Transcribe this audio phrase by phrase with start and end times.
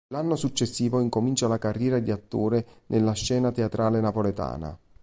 [0.11, 4.75] L'anno successivo incomincia la carriera di attore nella scena teatrale napoletana.